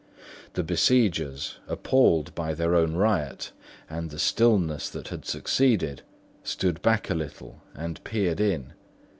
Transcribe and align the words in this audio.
The 0.53 0.63
besiegers, 0.63 1.59
appalled 1.67 2.33
by 2.33 2.55
their 2.55 2.73
own 2.73 2.93
riot 2.95 3.51
and 3.87 4.09
the 4.09 4.17
stillness 4.17 4.89
that 4.89 5.09
had 5.09 5.25
succeeded, 5.25 6.01
stood 6.43 6.81
back 6.81 7.11
a 7.11 7.13
little 7.13 7.61
and 7.75 8.03
peered 8.03 8.39
in. 8.39 8.73